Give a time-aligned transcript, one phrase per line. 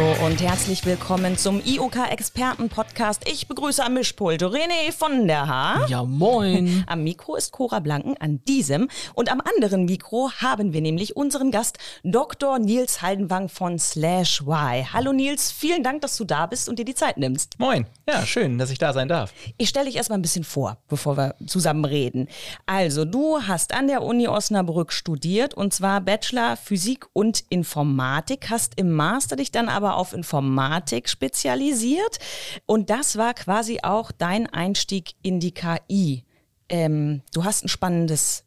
[0.00, 3.28] Hallo und herzlich willkommen zum IOK-Experten-Podcast.
[3.30, 5.90] Ich begrüße am Mischpult René von der Haar.
[5.90, 6.84] Ja, moin.
[6.86, 11.50] Am Mikro ist Cora Blanken an diesem und am anderen Mikro haben wir nämlich unseren
[11.50, 12.58] Gast Dr.
[12.58, 14.90] Nils Haldenwang von Slash Y.
[14.90, 17.58] Hallo Nils, vielen Dank, dass du da bist und dir die Zeit nimmst.
[17.58, 19.34] Moin, ja, schön, dass ich da sein darf.
[19.58, 22.26] Ich stelle dich erstmal ein bisschen vor, bevor wir zusammen reden.
[22.64, 28.78] Also, du hast an der Uni Osnabrück studiert und zwar Bachelor Physik und Informatik, hast
[28.78, 32.18] im Master dich dann aber auf Informatik spezialisiert
[32.66, 36.24] und das war quasi auch dein Einstieg in die KI.
[36.68, 38.44] Ähm, du hast ein spannendes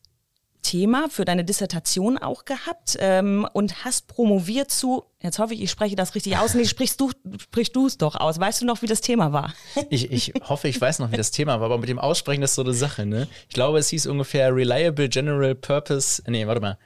[0.63, 5.69] Thema für deine Dissertation auch gehabt ähm, und hast promoviert zu, jetzt hoffe ich, ich
[5.69, 8.39] spreche das richtig aus, nee, sprichst du sprichst es doch aus.
[8.39, 9.53] Weißt du noch, wie das Thema war?
[9.89, 12.55] Ich, ich hoffe, ich weiß noch, wie das Thema war, aber mit dem Aussprechen ist
[12.55, 13.27] so eine Sache, ne?
[13.49, 16.77] Ich glaube, es hieß ungefähr Reliable General Purpose, nee, warte mal,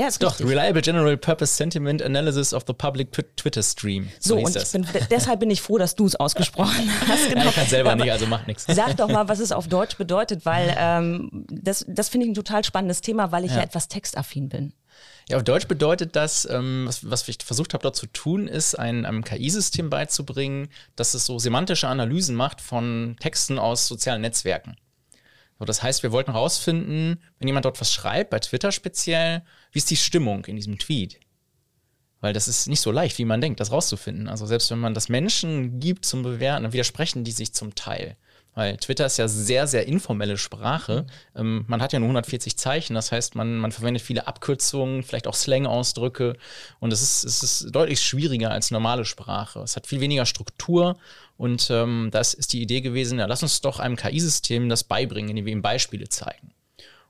[0.00, 0.46] ja, ist Doch, richtig.
[0.48, 4.08] Reliable General Purpose Sentiment Analysis of the Public Twi- Twitter Stream.
[4.18, 4.72] So, hieß und das.
[4.72, 7.28] bin, deshalb bin ich froh, dass du es ausgesprochen hast.
[7.28, 7.42] Genau.
[7.42, 8.64] ja, ich kann selber Aber nicht, also macht nichts.
[8.68, 12.34] Sag doch mal, was es auf Deutsch bedeutet, weil ähm, das, das finde ich ein
[12.34, 13.62] total spannendes Thema, weil ich ja, Ja.
[13.64, 14.72] etwas textaffin bin.
[15.28, 18.76] Ja, auf Deutsch bedeutet das, ähm, was, was ich versucht habe dort zu tun, ist,
[18.78, 24.76] ein, einem KI-System beizubringen, dass es so semantische Analysen macht von Texten aus sozialen Netzwerken.
[25.60, 29.42] So, das heißt, wir wollten herausfinden, wenn jemand dort was schreibt, bei Twitter speziell,
[29.72, 31.20] wie ist die Stimmung in diesem Tweet?
[32.20, 34.28] Weil das ist nicht so leicht, wie man denkt, das rauszufinden.
[34.28, 38.16] Also selbst wenn man das Menschen gibt zum Bewerten, dann widersprechen die sich zum Teil.
[38.54, 41.06] Weil Twitter ist ja sehr, sehr informelle Sprache.
[41.36, 45.28] Ähm, man hat ja nur 140 Zeichen, das heißt, man, man verwendet viele Abkürzungen, vielleicht
[45.28, 46.36] auch Slang-Ausdrücke.
[46.80, 49.60] Und es ist, es ist deutlich schwieriger als normale Sprache.
[49.60, 50.98] Es hat viel weniger Struktur.
[51.36, 55.30] Und ähm, das ist die Idee gewesen, ja, lass uns doch einem KI-System das beibringen,
[55.30, 56.49] indem wir ihm Beispiele zeigen.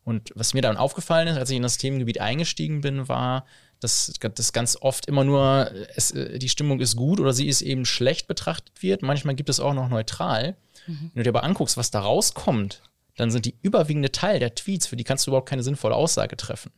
[0.05, 3.45] Und was mir dann aufgefallen ist, als ich in das Themengebiet eingestiegen bin, war,
[3.81, 7.49] dass das ganz oft immer nur äh, es, äh, die Stimmung ist gut oder sie
[7.49, 9.03] ist eben schlecht betrachtet wird.
[9.03, 10.57] Manchmal gibt es auch noch neutral.
[10.87, 12.83] Wenn du dir aber anguckst, was da rauskommt,
[13.17, 16.37] dann sind die überwiegende Teil der Tweets, für die kannst du überhaupt keine sinnvolle Aussage
[16.37, 16.73] treffen.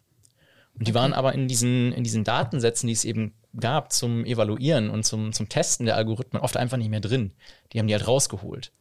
[0.74, 4.90] Und die waren aber in diesen, in diesen Datensätzen, die es eben gab zum Evaluieren
[4.90, 7.32] und zum, zum Testen der Algorithmen, oft einfach nicht mehr drin.
[7.72, 8.72] Die haben die halt rausgeholt.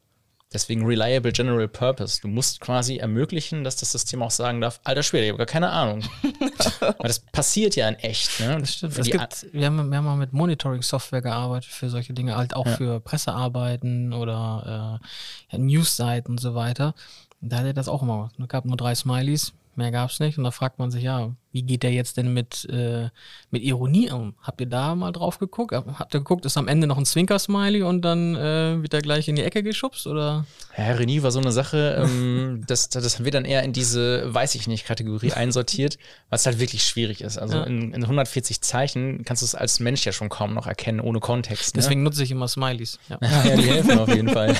[0.53, 2.19] Deswegen Reliable General Purpose.
[2.19, 5.45] Du musst quasi ermöglichen, dass das System auch sagen darf, alter Schwede, ich habe gar
[5.45, 6.03] keine Ahnung.
[6.79, 8.39] Weil das passiert ja in echt.
[8.41, 8.57] Ne?
[8.59, 8.97] Das stimmt.
[8.97, 12.67] Es gibt, wir, haben, wir haben mal mit Monitoring-Software gearbeitet für solche Dinge, halt auch
[12.67, 16.95] für Pressearbeiten oder äh, ja, Newsseiten und so weiter.
[17.39, 18.29] Da hat er das auch immer.
[18.37, 20.37] Es gab nur drei Smileys, mehr gab es nicht.
[20.37, 23.09] Und da fragt man sich, ja, wie geht der jetzt denn mit, äh,
[23.49, 24.35] mit Ironie um?
[24.41, 25.73] Habt ihr da mal drauf geguckt?
[25.73, 29.27] Habt ihr geguckt, ist am Ende noch ein Zwinker-Smiley und dann äh, wird er gleich
[29.27, 30.07] in die Ecke geschubst?
[30.07, 30.45] Oder?
[30.77, 34.33] Ja, René war so eine Sache, ähm, das, das haben wir dann eher in diese
[34.33, 35.97] weiß ich nicht Kategorie einsortiert,
[36.29, 37.37] was halt wirklich schwierig ist.
[37.37, 37.63] Also Ja.
[37.63, 41.19] in, in 140 Zeichen kannst du es als Mensch ja schon kaum noch erkennen, ohne
[41.19, 41.75] Kontext.
[41.75, 41.81] Ne?
[41.81, 42.97] Deswegen nutze ich immer Smileys.
[43.09, 43.17] Ja.
[43.21, 44.55] ja, die helfen auf jeden Fall.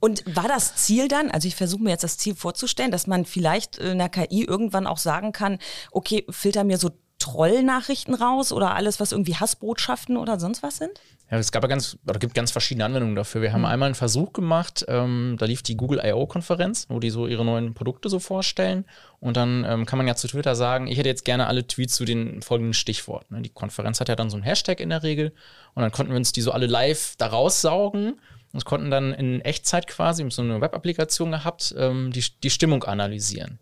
[0.00, 3.24] Und war das Ziel dann, also ich versuche mir jetzt das Ziel vorzustellen, dass man
[3.24, 5.58] vielleicht in der KI irgendwann auch sagen kann,
[5.90, 11.00] okay, filter mir so Trollnachrichten raus oder alles, was irgendwie Hassbotschaften oder sonst was sind?
[11.30, 13.40] Ja, es gab ja ganz, oder gibt ganz verschiedene Anwendungen dafür.
[13.40, 17.26] Wir haben einmal einen Versuch gemacht, ähm, da lief die Google I.O.-Konferenz, wo die so
[17.26, 18.84] ihre neuen Produkte so vorstellen.
[19.18, 21.96] Und dann ähm, kann man ja zu Twitter sagen, ich hätte jetzt gerne alle Tweets
[21.96, 23.36] zu den folgenden Stichworten.
[23.36, 23.42] Ne?
[23.42, 25.32] Die Konferenz hat ja dann so einen Hashtag in der Regel.
[25.74, 28.20] Und dann konnten wir uns die so alle live da raussaugen
[28.52, 32.84] und konnten dann in Echtzeit quasi, mit so einer Web-Applikation gehabt, ähm, die, die Stimmung
[32.84, 33.58] analysieren.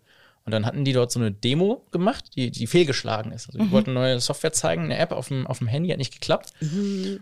[0.47, 3.47] Und dann hatten die dort so eine Demo gemacht, die, die fehlgeschlagen ist.
[3.47, 6.13] Also die wollten neue Software zeigen, eine App auf dem, auf dem Handy, hat nicht
[6.13, 6.53] geklappt.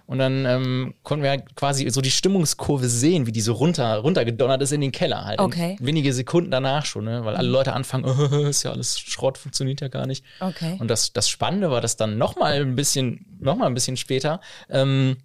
[0.06, 3.98] Und dann ähm, konnten wir halt quasi so die Stimmungskurve sehen, wie die so runter,
[3.98, 5.38] runtergedonnert ist in den Keller halt.
[5.38, 5.76] Okay.
[5.78, 7.24] In wenige Sekunden danach schon, ne?
[7.24, 10.24] weil alle Leute anfangen, oh, ist ja alles Schrott, funktioniert ja gar nicht.
[10.40, 10.76] Okay.
[10.80, 13.96] Und das, das Spannende war, dass dann noch mal ein bisschen, noch mal ein bisschen
[13.96, 15.16] später, ähm,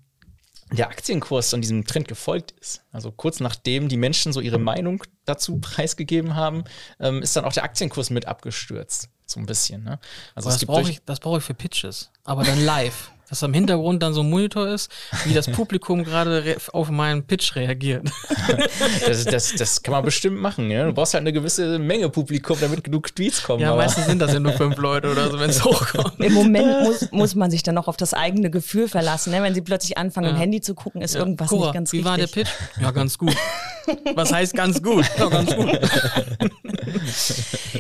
[0.72, 2.84] der Aktienkurs an diesem Trend gefolgt ist.
[2.92, 6.64] Also kurz nachdem die Menschen so ihre Meinung dazu preisgegeben haben,
[7.00, 9.10] ähm, ist dann auch der Aktienkurs mit abgestürzt.
[9.26, 9.84] So ein bisschen.
[9.84, 10.00] Ne?
[10.36, 12.12] Also das brauche ich, das brauche ich für Pitches.
[12.24, 13.12] Aber dann live.
[13.30, 14.90] Dass am Hintergrund dann so ein Monitor ist,
[15.26, 18.10] wie das Publikum gerade auf meinen Pitch reagiert.
[19.06, 20.72] das, das, das kann man bestimmt machen.
[20.72, 20.86] Ja?
[20.86, 23.60] Du brauchst halt eine gewisse Menge Publikum, damit genug Tweets kommen.
[23.62, 26.20] Ja, aber- meistens sind das ja nur fünf Leute oder so, wenn es hochkommt.
[26.20, 29.32] Im Moment muss, muss man sich dann noch auf das eigene Gefühl verlassen.
[29.32, 29.44] Ne?
[29.44, 30.42] Wenn sie plötzlich anfangen, im Ja.
[30.42, 32.10] Handy zu gucken, ist irgendwas Cora, nicht ganz wie richtig.
[32.12, 32.50] war der Pitch?
[32.80, 33.36] Ja, ganz gut.
[34.16, 35.06] Was heißt ganz gut?
[35.18, 35.80] Ja, ganz gut.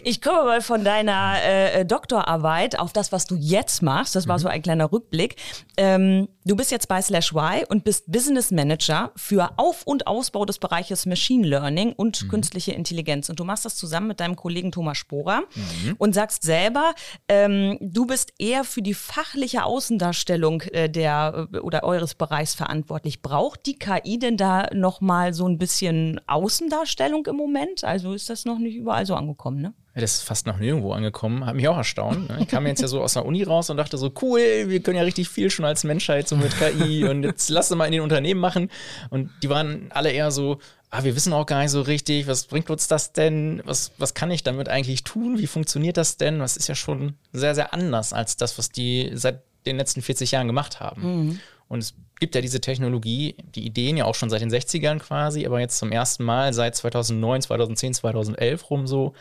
[0.03, 4.15] Ich komme mal von deiner äh, Doktorarbeit auf das, was du jetzt machst.
[4.15, 5.35] Das war so ein kleiner Rückblick.
[5.78, 10.45] Ähm, du bist jetzt bei Slash Y und bist Business Manager für Auf- und Ausbau
[10.45, 12.28] des Bereiches Machine Learning und mhm.
[12.30, 13.30] künstliche Intelligenz.
[13.30, 15.95] Und du machst das zusammen mit deinem Kollegen Thomas Sporer mhm.
[15.98, 16.94] und sagst selber,
[17.28, 23.22] ähm, du bist eher für die fachliche Außendarstellung äh, der äh, oder eures Bereichs verantwortlich.
[23.22, 27.83] Braucht die KI denn da nochmal so ein bisschen Außendarstellung im Moment?
[27.83, 29.74] Also ist das noch nicht überall so angekommen, ne?
[30.01, 32.29] Das ist fast noch nirgendwo angekommen, hat mich auch erstaunt.
[32.29, 32.38] Ne?
[32.41, 34.97] Ich kam jetzt ja so aus der Uni raus und dachte so, cool, wir können
[34.97, 37.91] ja richtig viel schon als Menschheit so mit KI und jetzt lass es mal in
[37.91, 38.69] den Unternehmen machen.
[39.09, 40.59] Und die waren alle eher so,
[40.89, 43.61] ah, wir wissen auch gar nicht so richtig, was bringt uns das denn?
[43.65, 45.39] Was, was kann ich damit eigentlich tun?
[45.39, 46.39] Wie funktioniert das denn?
[46.39, 50.31] Was ist ja schon sehr, sehr anders als das, was die seit den letzten 40
[50.31, 51.01] Jahren gemacht haben.
[51.01, 51.39] Mhm.
[51.67, 55.45] Und es gibt ja diese Technologie, die Ideen ja auch schon seit den 60ern quasi,
[55.45, 59.13] aber jetzt zum ersten Mal seit 2009, 2010, 2011 rum so,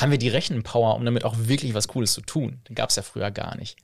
[0.00, 2.60] haben wir die Rechenpower, um damit auch wirklich was Cooles zu tun.
[2.68, 3.76] Den gab es ja früher gar nicht.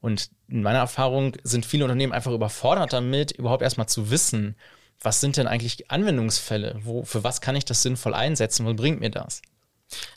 [0.00, 4.56] Und in meiner Erfahrung sind viele Unternehmen einfach überfordert damit, überhaupt erstmal zu wissen,
[5.00, 6.78] was sind denn eigentlich Anwendungsfälle?
[6.82, 8.66] Wo, für was kann ich das sinnvoll einsetzen?
[8.66, 9.42] Was bringt mir das?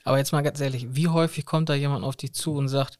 [0.04, 3.00] Aber jetzt mal ganz ehrlich, wie häufig kommt da jemand auf dich zu und sagt,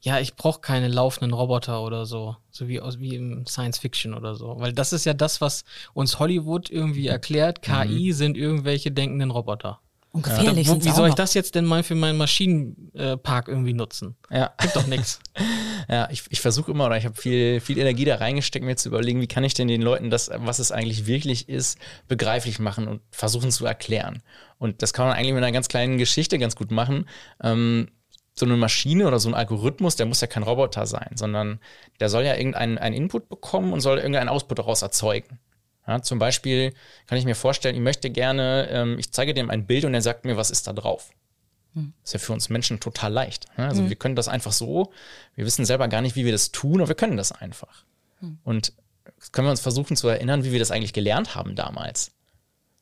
[0.00, 4.14] ja, ich brauche keine laufenden Roboter oder so, so wie, aus, wie im Science Fiction
[4.14, 4.58] oder so.
[4.58, 5.64] Weil das ist ja das, was
[5.94, 7.62] uns Hollywood irgendwie erklärt.
[7.62, 8.12] KI mhm.
[8.12, 9.80] sind irgendwelche denkenden Roboter.
[10.12, 10.66] Und gefährlich.
[10.66, 10.74] Ja.
[10.74, 14.16] Wo, wie soll ich das jetzt denn mal für meinen Maschinenpark irgendwie nutzen?
[14.30, 14.54] Ja.
[14.60, 15.20] Gibt doch nichts.
[15.88, 18.88] Ja, ich, ich versuche immer oder ich habe viel, viel Energie da reingesteckt, mir zu
[18.88, 22.88] überlegen, wie kann ich denn den Leuten das, was es eigentlich wirklich ist, begreiflich machen
[22.88, 24.20] und versuchen zu erklären.
[24.58, 27.08] Und das kann man eigentlich mit einer ganz kleinen Geschichte ganz gut machen.
[27.40, 27.86] Ähm,
[28.34, 31.58] so eine Maschine oder so ein Algorithmus, der muss ja kein Roboter sein, sondern
[32.00, 35.38] der soll ja irgendeinen einen Input bekommen und soll irgendeinen Output daraus erzeugen.
[35.86, 36.72] Ja, zum Beispiel
[37.06, 40.02] kann ich mir vorstellen, ich möchte gerne, ähm, ich zeige dem ein Bild und er
[40.02, 41.10] sagt mir, was ist da drauf.
[41.74, 41.92] Hm.
[42.02, 43.46] Ist ja für uns Menschen total leicht.
[43.56, 43.88] Ja, also hm.
[43.88, 44.92] wir können das einfach so,
[45.36, 47.84] wir wissen selber gar nicht, wie wir das tun, aber wir können das einfach.
[48.18, 48.38] Hm.
[48.42, 48.72] Und
[49.30, 52.10] können wir uns versuchen zu erinnern, wie wir das eigentlich gelernt haben damals.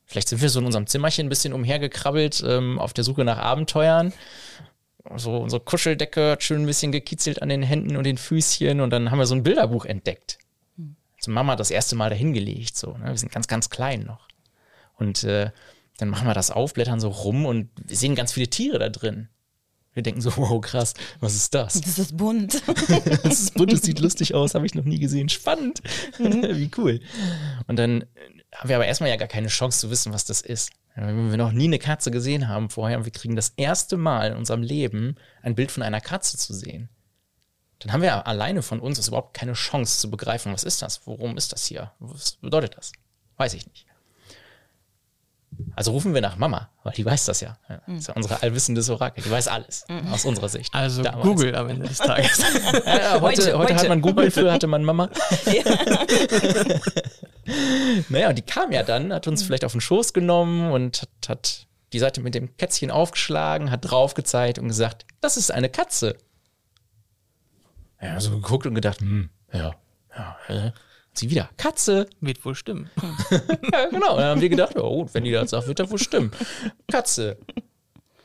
[0.06, 3.39] Vielleicht sind wir so in unserem Zimmerchen ein bisschen umhergekrabbelt, ähm, auf der Suche nach
[3.39, 4.12] Abenteuern.
[5.17, 8.91] So unsere Kuscheldecke hat schön ein bisschen gekitzelt an den Händen und den Füßchen und
[8.91, 10.39] dann haben wir so ein Bilderbuch entdeckt
[11.29, 12.76] Mama das erste Mal dahingelegt.
[12.76, 13.06] So, ne?
[13.06, 14.29] Wir sind ganz, ganz klein noch.
[14.97, 15.50] Und äh,
[15.99, 18.88] dann machen wir das auf, blättern so rum und wir sehen ganz viele Tiere da
[18.88, 19.29] drin.
[19.93, 21.81] Wir denken so, wow, krass, was ist das?
[21.81, 22.62] Das ist bunt.
[23.23, 25.29] das ist bunt, das sieht lustig aus, habe ich noch nie gesehen.
[25.29, 25.82] Spannend.
[26.19, 26.43] Mhm.
[26.56, 27.00] Wie cool.
[27.69, 28.05] Und dann
[28.53, 30.70] haben wir aber erstmal ja gar keine Chance zu wissen, was das ist.
[30.97, 34.32] Wenn wir noch nie eine Katze gesehen haben vorher und wir kriegen das erste Mal
[34.32, 36.88] in unserem Leben ein Bild von einer Katze zu sehen
[37.85, 40.81] dann haben wir ja alleine von uns ist überhaupt keine Chance zu begreifen, was ist
[40.81, 41.07] das?
[41.07, 41.93] Worum ist das hier?
[41.99, 42.93] Was bedeutet das?
[43.37, 43.85] Weiß ich nicht.
[45.77, 47.59] Also rufen wir nach Mama, weil die weiß das ja.
[47.69, 49.23] Das ist ja unsere allwissendes Orakel.
[49.23, 50.13] Die weiß alles mhm.
[50.13, 50.75] aus unserer Sicht.
[50.75, 51.27] Also Damals.
[51.27, 52.39] Google am Ende des Tages.
[52.87, 55.11] ja, heute, heute, heute, hat man Google, früher hatte man Mama.
[58.09, 61.67] naja, die kam ja dann, hat uns vielleicht auf den Schoß genommen und hat, hat
[61.93, 66.17] die Seite mit dem Kätzchen aufgeschlagen, hat drauf gezeigt und gesagt, das ist eine Katze.
[68.05, 69.75] Ja, so geguckt und gedacht, hm, ja,
[70.17, 70.73] ja, äh.
[71.17, 72.09] Sie wieder, Katze.
[72.21, 72.91] Wird wohl stimmen.
[73.73, 74.17] ja, genau.
[74.17, 76.33] Dann haben wir gedacht, oh, wenn die das sagt, wird das wohl stimmen.
[76.91, 77.39] Katze.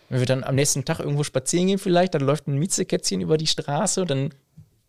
[0.09, 3.37] Wenn wir dann am nächsten Tag irgendwo spazieren gehen, vielleicht, dann läuft ein Miezekätzchen über
[3.37, 4.33] die Straße und dann,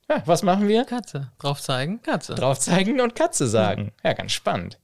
[0.08, 0.84] ja, was machen wir?
[0.86, 1.30] Katze.
[1.38, 2.34] Drauf zeigen, Katze.
[2.34, 3.92] Drauf zeigen und Katze sagen.
[4.02, 4.78] Ja, ganz spannend.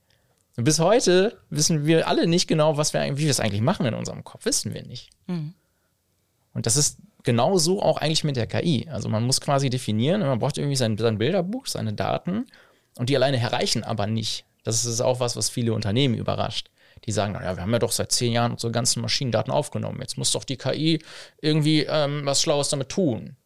[0.59, 3.87] Und bis heute wissen wir alle nicht genau, was wir, wie wir es eigentlich machen
[3.87, 4.45] in unserem Kopf.
[4.45, 5.09] Wissen wir nicht.
[5.27, 5.55] Mhm.
[6.53, 8.89] Und das ist genauso auch eigentlich mit der KI.
[8.89, 12.47] Also man muss quasi definieren, man braucht irgendwie sein, sein Bilderbuch, seine Daten
[12.97, 14.47] und die alleine erreichen aber nicht.
[14.65, 16.71] Das ist auch was, was viele Unternehmen überrascht.
[17.05, 20.01] Die sagen, naja, wir haben ja doch seit zehn Jahren unsere ganzen Maschinendaten aufgenommen.
[20.01, 21.01] Jetzt muss doch die KI
[21.43, 23.37] irgendwie ähm, was Schlaues damit tun.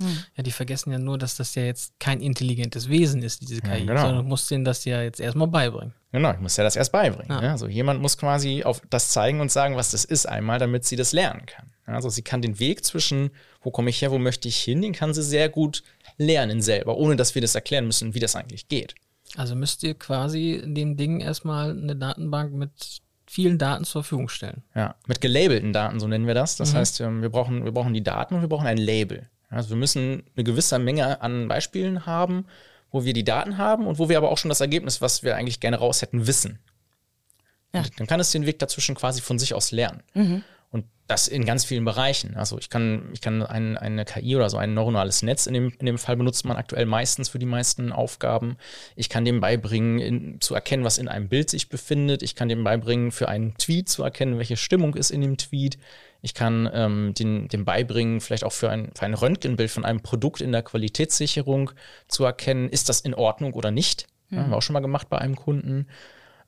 [0.00, 0.18] Hm.
[0.36, 3.70] Ja, die vergessen ja nur, dass das ja jetzt kein intelligentes Wesen ist, diese KI,
[3.70, 4.00] ja, genau.
[4.00, 5.94] sondern du musst denen das ja jetzt erstmal beibringen.
[6.12, 7.30] Genau, ich muss ja das erst beibringen.
[7.30, 7.42] Ja.
[7.42, 10.84] Ja, also jemand muss quasi auf das zeigen und sagen, was das ist einmal, damit
[10.84, 11.70] sie das lernen kann.
[11.94, 13.30] Also sie kann den Weg zwischen,
[13.62, 15.82] wo komme ich her, wo möchte ich hin, den kann sie sehr gut
[16.16, 18.94] lernen selber, ohne dass wir das erklären müssen, wie das eigentlich geht.
[19.36, 24.62] Also müsst ihr quasi dem Ding erstmal eine Datenbank mit vielen Daten zur Verfügung stellen.
[24.74, 26.56] Ja, mit gelabelten Daten, so nennen wir das.
[26.56, 26.76] Das mhm.
[26.78, 29.28] heißt, ähm, wir brauchen, wir brauchen die Daten und wir brauchen ein Label.
[29.50, 32.46] Also wir müssen eine gewisse Menge an Beispielen haben,
[32.90, 35.36] wo wir die Daten haben und wo wir aber auch schon das Ergebnis, was wir
[35.36, 36.58] eigentlich gerne raus hätten, wissen.
[37.74, 37.82] Ja.
[37.96, 40.02] Dann kann es den Weg dazwischen quasi von sich aus lernen.
[40.14, 40.42] Mhm.
[40.70, 42.36] Und das in ganz vielen Bereichen.
[42.36, 45.72] Also ich kann, ich kann ein, eine KI oder so ein neuronales Netz, in dem,
[45.78, 48.56] in dem Fall benutzt man aktuell meistens für die meisten Aufgaben.
[48.94, 52.22] Ich kann dem beibringen, in, zu erkennen, was in einem Bild sich befindet.
[52.22, 55.78] Ich kann dem beibringen, für einen Tweet zu erkennen, welche Stimmung ist in dem Tweet.
[56.20, 60.00] Ich kann ähm, den, dem beibringen, vielleicht auch für ein, für ein Röntgenbild von einem
[60.00, 61.70] Produkt in der Qualitätssicherung
[62.08, 64.08] zu erkennen, ist das in Ordnung oder nicht.
[64.30, 65.86] Ja, haben wir auch schon mal gemacht bei einem Kunden.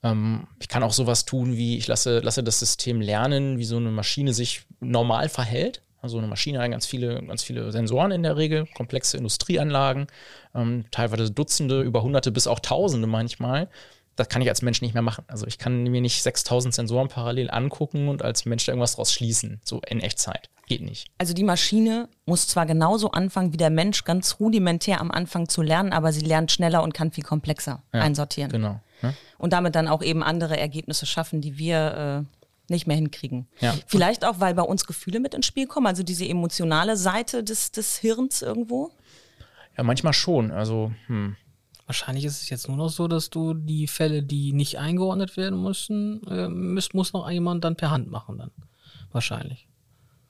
[0.03, 3.77] Ähm, ich kann auch sowas tun wie, ich lasse, lasse das System lernen, wie so
[3.77, 5.83] eine Maschine sich normal verhält.
[6.03, 10.07] Also eine Maschine hat ganz viele, ganz viele Sensoren in der Regel, komplexe Industrieanlagen,
[10.55, 13.69] ähm, teilweise Dutzende, über Hunderte bis auch Tausende manchmal.
[14.17, 15.25] Das kann ich als Mensch nicht mehr machen.
[15.29, 19.13] Also ich kann mir nicht 6000 Sensoren parallel angucken und als Mensch da irgendwas draus
[19.13, 20.49] schließen, so in Echtzeit.
[20.67, 21.09] Geht nicht.
[21.19, 25.63] Also die Maschine muss zwar genauso anfangen wie der Mensch, ganz rudimentär am Anfang zu
[25.63, 28.51] lernen, aber sie lernt schneller und kann viel komplexer Ja, einsortieren.
[28.51, 28.81] Genau.
[29.03, 29.15] Ne?
[29.39, 33.49] Und damit dann auch eben andere Ergebnisse schaffen, die wir äh, nicht mehr hinkriegen.
[33.61, 33.75] Ja.
[33.87, 37.73] Vielleicht auch, weil bei uns Gefühle mit ins Spiel kommen, also diese emotionale Seite des,
[37.73, 38.91] des Hirns irgendwo.
[39.77, 40.51] Ja, manchmal schon.
[40.51, 41.37] Also, hm.
[41.87, 45.61] Wahrscheinlich ist es jetzt nur noch so, dass du die Fälle, die nicht eingeordnet werden
[45.61, 48.53] müssen, äh, muss, muss noch jemand dann per Hand machen dann.
[49.11, 49.67] Wahrscheinlich.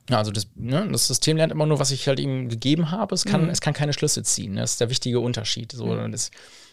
[0.08, 3.14] Ja, also das, ne, das System lernt immer nur, was ich halt ihm gegeben habe.
[3.14, 4.54] Es kann, es kann keine Schlüsse ziehen.
[4.54, 4.62] Ne?
[4.62, 5.72] Das ist der wichtige Unterschied.
[5.72, 6.30] So, das,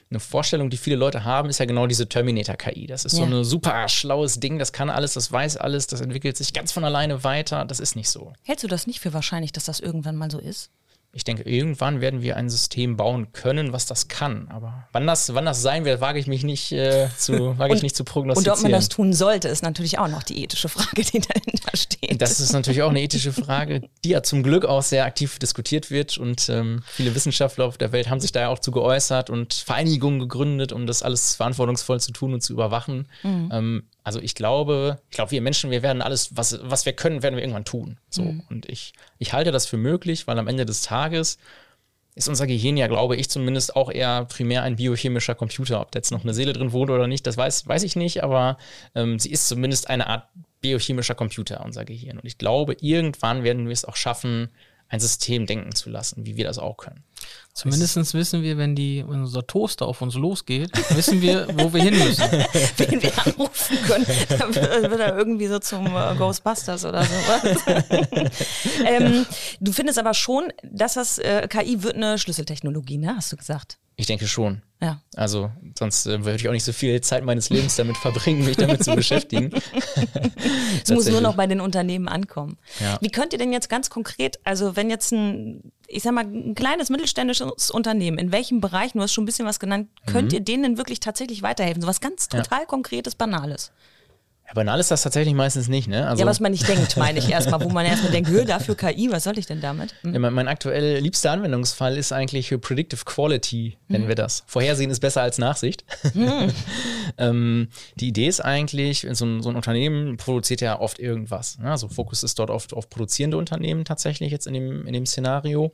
[0.09, 2.87] eine Vorstellung, die viele Leute haben, ist ja genau diese Terminator-KI.
[2.87, 3.27] Das ist so Ja.
[3.29, 6.85] ein super schlaues Ding, das kann alles, das weiß alles, das entwickelt sich ganz von
[6.85, 7.65] alleine weiter.
[7.65, 8.33] Das ist nicht so.
[8.43, 10.69] Hältst du das nicht für wahrscheinlich, dass das irgendwann mal so ist?
[11.17, 14.47] Ich denke, irgendwann werden wir ein System bauen können, was das kann.
[14.49, 17.81] Aber wann das, wann das sein wird, wage ich mich nicht äh, zu, wage ich
[17.81, 18.55] nicht zu Und prognostizieren.
[18.55, 22.21] ob man das tun sollte, ist natürlich auch noch die ethische Frage, die dahinter steht.
[22.21, 25.89] Das ist natürlich auch eine ethische Frage, die ja zum Glück auch sehr aktiv diskutiert
[25.89, 26.19] wird.
[26.19, 29.55] Und ähm, viele Wissenschaftler auf der Welt haben sich da ja auch zu geäußert und
[29.55, 33.07] Vereinigungen gegründet, um das alles verantwortungsvoll zu tun und zu überwachen.
[33.51, 37.23] Ähm, also ich glaube, ich glaube, wir Menschen, wir werden alles, was, was wir können,
[37.23, 37.99] werden wir irgendwann tun.
[38.09, 38.35] So.
[38.49, 41.37] Und ich, ich halte das für möglich, weil am Ende des Tages
[42.15, 45.81] ist unser Gehirn ja, glaube ich, zumindest auch eher primär ein biochemischer Computer.
[45.81, 48.23] Ob da jetzt noch eine Seele drin wohnt oder nicht, das weiß, weiß ich nicht,
[48.23, 48.57] aber
[48.95, 50.29] ähm, sie ist zumindest eine Art
[50.61, 52.17] biochemischer Computer, unser Gehirn.
[52.17, 54.47] Und ich glaube, irgendwann werden wir es auch schaffen,
[54.87, 57.03] ein System denken zu lassen, wie wir das auch können.
[57.53, 61.81] Zumindest wissen wir, wenn, die, wenn unser Toaster auf uns losgeht, wissen wir, wo wir
[61.81, 62.23] hin müssen.
[62.77, 64.05] wen wir anrufen können.
[64.29, 67.63] Dann wird wird er irgendwie so zum äh, Ghostbusters oder sowas.
[68.85, 69.25] ähm,
[69.59, 73.15] du findest aber schon, dass das äh, KI wird eine Schlüsseltechnologie, ne?
[73.15, 73.77] Hast du gesagt.
[73.99, 74.61] Ich denke schon.
[74.79, 75.01] Ja.
[75.15, 78.57] Also sonst äh, würde ich auch nicht so viel Zeit meines Lebens damit verbringen, mich
[78.57, 79.51] damit zu beschäftigen.
[80.83, 82.57] Es muss nur noch bei den Unternehmen ankommen.
[82.79, 82.97] Ja.
[83.01, 86.53] Wie könnt ihr denn jetzt ganz konkret, also wenn jetzt ein, ich sag mal, ein
[86.55, 90.41] kleines mittelständisches Unternehmen, in welchem Bereich, du hast schon ein bisschen was genannt, könnt ihr
[90.41, 91.81] denen denn wirklich tatsächlich weiterhelfen?
[91.81, 92.37] So was ganz Mhm.
[92.37, 92.43] Ja.
[92.43, 93.71] total Konkretes, Banales.
[94.47, 96.07] Ja, banal ist das tatsächlich meistens nicht, ne?
[96.07, 99.11] Also, ja, was man nicht denkt, meine ich erstmal, wo man erstmal denkt, dafür KI,
[99.11, 99.93] was soll ich denn damit?
[100.03, 100.13] Hm?
[100.13, 104.45] Ja, mein, mein aktuell liebster Anwendungsfall ist eigentlich für Predictive Quality, nennen wir das.
[104.47, 105.83] Vorhersehen ist besser als Nachsicht.
[107.17, 111.59] ähm, die Idee ist eigentlich, so ein, so ein Unternehmen produziert ja oft irgendwas.
[111.59, 111.69] Ne?
[111.69, 115.73] Also Fokus ist dort oft auf produzierende Unternehmen tatsächlich jetzt in dem, in dem Szenario.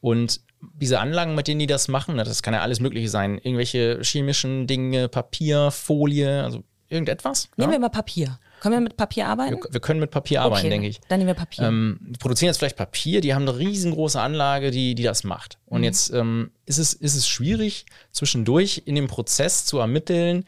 [0.00, 0.40] Und
[0.80, 3.36] diese Anlagen, mit denen die das machen, na, das kann ja alles Mögliche sein.
[3.36, 7.48] Irgendwelche chemischen Dinge, Papier, Folie, also irgendetwas.
[7.56, 7.76] Nehmen ja?
[7.76, 8.38] wir mal Papier.
[8.60, 9.56] Können wir mit Papier arbeiten?
[9.56, 11.00] wir, wir können mit Papier arbeiten, Okay, denke ich.
[11.08, 11.68] Dann nehmen wir Papier.
[11.68, 15.58] Ähm, die produzieren jetzt vielleicht Papier, die haben eine riesengroße Anlage, die, die das macht.
[15.66, 20.44] Und jetzt ähm, ist, es, ist es schwierig, zwischendurch in dem Prozess zu ermitteln,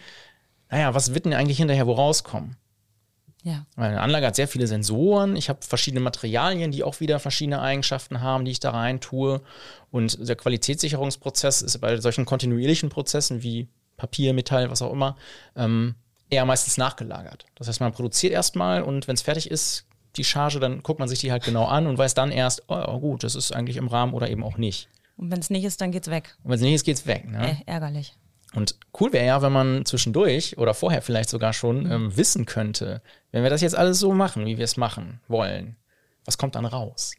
[0.70, 2.56] naja, was wird denn eigentlich hinterher wo rauskommen?
[3.42, 3.66] ja.
[3.76, 7.60] Weil eine Anlage hat sehr viele Sensoren, ich habe verschiedene Materialien, die auch wieder verschiedene
[7.60, 9.40] Eigenschaften haben, die ich da rein tue.
[9.90, 15.16] Und der Qualitätssicherungsprozess ist bei solchen kontinuierlichen Prozessen wie Papier, Metall, was auch immer,
[15.56, 15.94] ähm,
[16.30, 17.46] eher meistens nachgelagert.
[17.56, 21.08] Das heißt, man produziert erstmal und wenn es fertig ist, die Charge, dann guckt man
[21.08, 23.88] sich die halt genau an und weiß dann erst, oh gut, das ist eigentlich im
[23.88, 24.88] Rahmen oder eben auch nicht.
[25.16, 26.36] Und wenn es nicht ist, dann geht's weg.
[26.42, 27.28] Und wenn es nicht ist, geht's weg.
[27.28, 27.58] Ne?
[27.66, 28.14] Äh, ärgerlich.
[28.54, 33.02] Und cool wäre ja, wenn man zwischendurch oder vorher vielleicht sogar schon ähm, wissen könnte,
[33.30, 35.76] wenn wir das jetzt alles so machen, wie wir es machen wollen,
[36.24, 37.12] was kommt dann raus?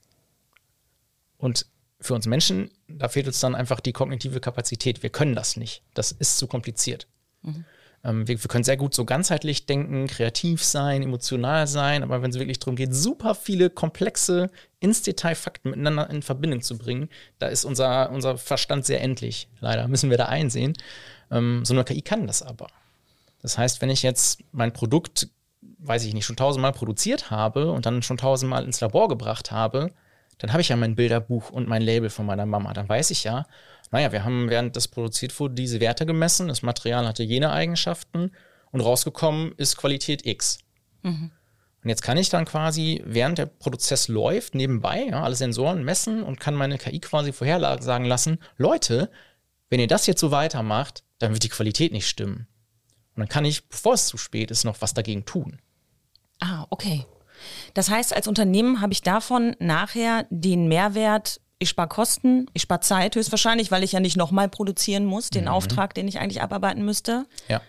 [1.38, 1.66] Und
[2.02, 5.04] für uns Menschen, da fehlt uns dann einfach die kognitive Kapazität.
[5.04, 5.84] Wir können das nicht.
[5.94, 7.08] Das ist zu kompliziert.
[8.04, 12.32] Ähm, wir, wir können sehr gut so ganzheitlich denken, kreativ sein, emotional sein, aber wenn
[12.32, 17.10] es wirklich darum geht, super viele komplexe, ins Detail Fakten miteinander in Verbindung zu bringen,
[17.40, 19.48] da ist unser, unser Verstand sehr endlich.
[19.60, 20.74] Leider müssen wir da einsehen.
[21.30, 22.68] Ähm, so eine KI kann das aber.
[23.42, 25.30] Das heißt, wenn ich jetzt mein Produkt,
[25.80, 29.92] weiß ich nicht, schon tausendmal produziert habe und dann schon tausendmal ins Labor gebracht habe,
[30.42, 32.74] dann habe ich ja mein Bilderbuch und mein Label von meiner Mama.
[32.74, 33.46] Dann weiß ich ja,
[33.92, 38.32] naja, wir haben während das produziert wurde diese Werte gemessen, das Material hatte jene Eigenschaften
[38.72, 40.60] und rausgekommen ist Qualität X.
[41.84, 46.24] Und jetzt kann ich dann quasi, während der Prozess läuft, nebenbei ja, alle Sensoren messen
[46.24, 49.12] und kann meine KI quasi vorhersagen lassen, Leute,
[49.70, 52.48] wenn ihr das jetzt so weitermacht, dann wird die Qualität nicht stimmen.
[53.16, 55.60] Und dann kann ich, bevor es zu spät ist, noch was dagegen tun.
[56.40, 57.06] Ah, okay.
[57.74, 62.80] Das heißt, als Unternehmen habe ich davon nachher den Mehrwert, ich spare Kosten, ich spare
[62.80, 66.84] Zeit höchstwahrscheinlich, weil ich ja nicht nochmal produzieren muss, den Auftrag, den ich eigentlich abarbeiten
[66.84, 67.26] müsste.
[67.48, 67.62] Ja.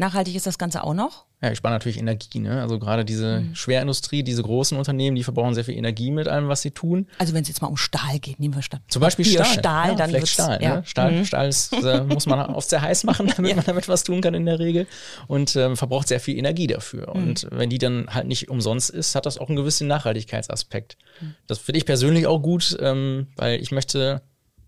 [0.00, 1.26] Nachhaltig ist das Ganze auch noch.
[1.42, 2.38] Ja, ich spare natürlich Energie.
[2.38, 2.60] Ne?
[2.60, 3.54] Also gerade diese Mhm.
[3.54, 7.06] Schwerindustrie, diese großen Unternehmen, die verbrauchen sehr viel Energie mit allem, was sie tun.
[7.18, 8.80] Also wenn es jetzt mal um Stahl geht, nehmen wir Stahl.
[8.88, 9.44] Zum Beispiel Stahl.
[9.44, 10.62] Stahl, ja, dann vielleicht Stahl.
[10.62, 10.76] ja.
[10.76, 10.84] Ne?
[10.86, 11.24] Stahl, Mhm.
[11.26, 14.34] Stahl ist, äh, muss man oft sehr heiß machen, damit man damit was tun kann
[14.34, 14.86] in der Regel
[15.28, 17.14] und ähm, verbraucht sehr viel Energie dafür.
[17.14, 17.22] Mhm.
[17.22, 20.96] Und wenn die dann halt nicht umsonst ist, hat das auch einen gewissen Nachhaltigkeitsaspekt.
[21.20, 21.34] Mhm.
[21.46, 24.22] Das finde ich persönlich auch gut, ähm, weil ich möchte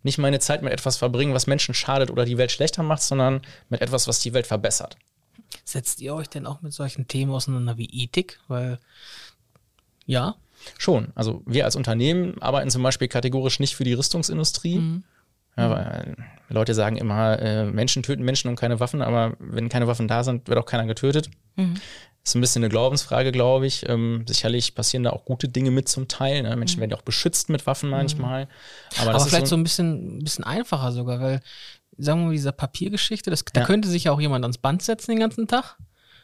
[0.04, 3.40] nicht meine Zeit mit etwas verbringen, was Menschen schadet oder die Welt schlechter macht, sondern
[3.68, 4.96] mit etwas, was die Welt verbessert.
[5.64, 8.40] Setzt ihr euch denn auch mit solchen Themen auseinander wie Ethik?
[8.48, 8.78] Weil,
[10.06, 10.36] ja,
[10.78, 11.08] Schon.
[11.14, 14.78] Also wir als Unternehmen arbeiten zum Beispiel kategorisch nicht für die Rüstungsindustrie.
[14.78, 15.04] Mhm.
[15.56, 16.14] Ja, weil
[16.50, 20.08] äh, Leute sagen immer, äh, Menschen töten Menschen und keine Waffen, aber wenn keine Waffen
[20.08, 21.30] da sind, wird auch keiner getötet.
[21.56, 21.74] Mhm.
[22.24, 23.86] Ist ein bisschen eine Glaubensfrage, glaube ich.
[23.88, 26.42] Ähm, sicherlich passieren da auch gute Dinge mit zum Teil.
[26.42, 26.56] Ne?
[26.56, 28.42] Menschen werden ja auch beschützt mit Waffen manchmal.
[28.42, 29.02] Aber, Mhm.
[29.02, 31.42] aber das ist vielleicht so so, ein bisschen, ein bisschen einfacher sogar, weil,
[31.98, 33.66] sagen wir mal, diese Papiergeschichte, das, da Ja.
[33.66, 35.76] könnte sich ja auch jemand ans Band setzen den ganzen Tag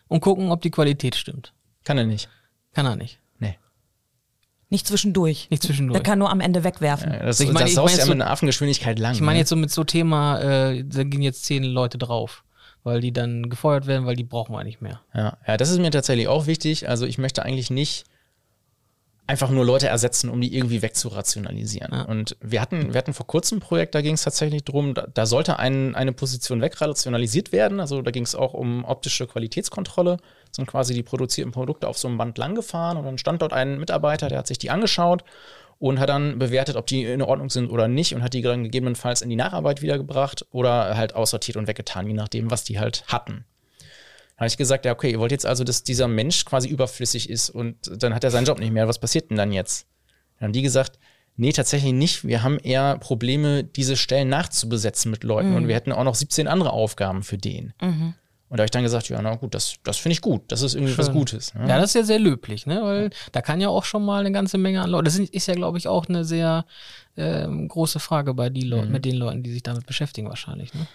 [0.09, 1.53] und gucken, ob die Qualität stimmt.
[1.85, 2.29] kann er nicht.
[2.75, 3.19] Kann er nicht.
[3.39, 3.59] Nee.
[4.71, 5.49] Nicht zwischendurch.
[5.51, 5.95] Nicht zwischendurch.
[5.99, 7.13] Der kann nur am Ende wegwerfen.
[7.13, 9.15] Ja, Das, Ich meine, das ich saust meine ja so- mit einer Affengeschwindigkeit lang.
[9.15, 9.39] Ich meine ne?
[9.41, 12.45] jetzt so mit so Thema, äh, da gehen jetzt zehn Leute drauf,
[12.83, 15.01] weil die dann gefeuert werden, weil die brauchen wir nicht mehr.
[15.15, 16.89] Ja, ja, das ist mir tatsächlich auch wichtig.
[16.89, 18.05] Also ich möchte eigentlich nicht
[19.29, 21.93] einfach nur Leute ersetzen, um die irgendwie wegzurationalisieren.
[21.93, 22.03] Ja.
[22.03, 25.07] Und wir hatten, wir hatten vor kurzem ein Projekt, da ging es tatsächlich drum, da,
[25.13, 27.79] da sollte ein, eine Position wegrationalisiert werden.
[27.79, 30.17] Also da ging es auch um optische Qualitätskontrolle.
[30.51, 33.53] Sind quasi die produzierten Produkte auf so einem Band lang gefahren und dann stand dort
[33.53, 35.23] ein Mitarbeiter, der hat sich die angeschaut
[35.79, 38.65] und hat dann bewertet, ob die in Ordnung sind oder nicht und hat die dann
[38.65, 43.05] gegebenenfalls in die Nacharbeit wiedergebracht oder halt aussortiert und weggetan, je nachdem, was die halt
[43.09, 43.45] hatten.
[44.39, 47.51] Habe ich gesagt, ja, okay, ihr wollt jetzt also, dass dieser Mensch quasi überflüssig ist
[47.51, 48.89] und dann hat er seinen Job nicht mehr.
[48.89, 49.87] Was passiert denn dann jetzt?
[50.39, 50.99] Dann haben die gesagt,
[51.37, 52.25] nee, tatsächlich nicht.
[52.25, 56.47] Wir haben eher Probleme, diese Stellen nachzubesetzen mit Leuten und wir hätten auch noch 17
[56.47, 57.75] andere Aufgaben für den.
[58.51, 60.43] Und da habe ich dann gesagt, ja, na gut, das, das finde ich gut.
[60.49, 61.15] Das ist irgendwie was Schön.
[61.15, 61.55] Gutes.
[61.55, 61.69] Ne?
[61.69, 62.81] Ja, das ist ja sehr löblich, ne?
[62.83, 65.05] Weil da kann ja auch schon mal eine ganze Menge an Leuten.
[65.05, 66.65] Das ist ja, glaube ich, auch eine sehr
[67.17, 70.73] ähm, große Frage bei die Leuten, mit den Leuten, die sich damit beschäftigen, wahrscheinlich.
[70.73, 70.87] Ne?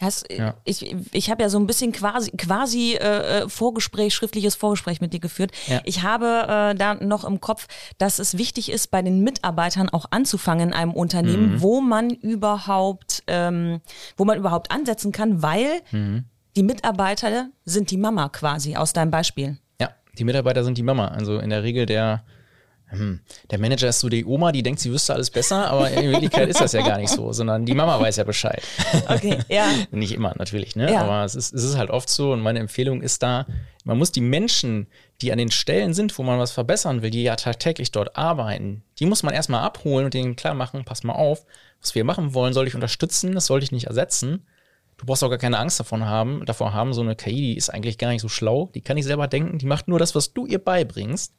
[0.00, 0.54] Hast, Ja.
[0.64, 5.12] Ich, ich habe ja so ein bisschen quasi, quasi äh, äh, Vorgespräch, schriftliches Vorgespräch mit
[5.12, 5.52] dir geführt.
[5.66, 5.80] Ja.
[5.84, 7.66] Ich habe äh, da noch im Kopf,
[7.98, 11.62] dass es wichtig ist, bei den Mitarbeitern auch anzufangen in einem Unternehmen, Mhm.
[11.62, 13.80] wo man überhaupt, ähm,
[14.16, 16.24] wo man überhaupt ansetzen kann, weil Mhm.
[16.56, 19.58] die Mitarbeiter sind die Mama quasi aus deinem Beispiel.
[19.80, 21.08] Ja, die Mitarbeiter sind die Mama.
[21.08, 22.22] Also in der Regel der,
[22.88, 23.20] hm,
[23.50, 26.48] der Manager ist so die Oma, die denkt, sie wüsste alles besser, aber in Wirklichkeit
[26.48, 28.62] ist das ja gar nicht so, sondern die Mama weiß ja Bescheid.
[29.08, 29.66] Okay, ja.
[29.90, 30.92] Nicht immer natürlich, ne?
[30.92, 31.02] Ja.
[31.02, 33.46] Aber es ist, es ist halt oft so und meine Empfehlung ist da,
[33.84, 34.86] man muss die Menschen,
[35.20, 38.84] die an den Stellen sind, wo man was verbessern will, die ja tagtäglich dort arbeiten,
[38.98, 41.44] die muss man erstmal abholen und denen klar machen, pass mal auf,
[41.80, 44.46] was wir machen wollen, soll ich unterstützen, das sollte ich nicht ersetzen.
[44.96, 47.68] Du brauchst auch gar keine Angst davon haben, davor haben, so eine KI, die ist
[47.68, 50.32] eigentlich gar nicht so schlau, die kann nicht selber denken, die macht nur das, was
[50.32, 51.34] du ihr beibringst.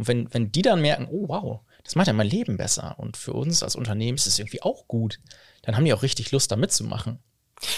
[0.00, 3.16] Und wenn, wenn die dann merken, oh wow, das macht ja mein Leben besser und
[3.18, 5.18] für uns als Unternehmen ist es irgendwie auch gut,
[5.62, 7.18] dann haben die auch richtig Lust, da mitzumachen.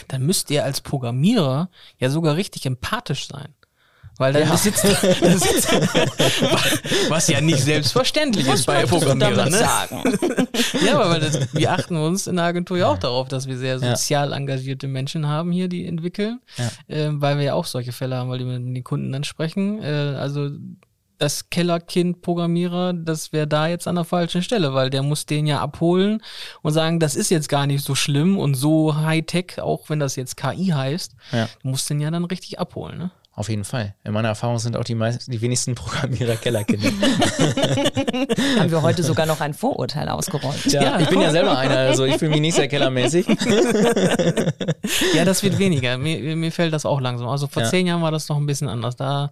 [0.06, 3.48] Dann müsst ihr als Programmierer ja sogar richtig empathisch sein.
[4.18, 5.72] Weil dann sitzt, dann sitzt
[7.08, 9.50] was ja nicht selbstverständlich ist bei Programmierern.
[9.50, 9.58] Ne?
[9.58, 10.02] sagen?
[10.86, 13.78] Ja, aber das, wir achten uns in der Agentur ja auch darauf, dass wir sehr
[13.78, 13.96] Ja.
[13.96, 16.70] sozial engagierte Menschen haben hier, die entwickeln, Ja.
[16.88, 19.82] ähm, weil wir ja auch solche Fälle haben, weil die mit den Kunden dann sprechen.
[19.82, 19.86] Äh,
[20.18, 20.50] also
[21.22, 25.60] das Kellerkind-Programmierer, das wäre da jetzt an der falschen Stelle, weil der muss den ja
[25.60, 26.20] abholen
[26.62, 30.16] und sagen, das ist jetzt gar nicht so schlimm und so Hightech, auch wenn das
[30.16, 31.14] jetzt KI heißt.
[31.30, 31.48] Ja.
[31.62, 33.10] Du musst den ja dann richtig abholen, ne?
[33.34, 33.94] Auf jeden Fall.
[34.04, 36.90] In meiner Erfahrung sind auch die, meisten, die wenigsten Programmierer Kellerkinder.
[38.58, 40.66] Haben wir heute sogar noch ein Vorurteil ausgeräumt.
[40.66, 41.00] ja, Ja.
[41.00, 43.26] ich bin ja selber einer, also ich fühle mich nicht sehr kellermäßig.
[45.14, 45.96] Ja, das wird weniger.
[45.98, 47.28] Mir, mir fällt das auch langsam.
[47.28, 47.68] Also vor Ja.
[47.70, 48.96] zehn Jahren war das noch ein bisschen anders.
[48.96, 49.30] Da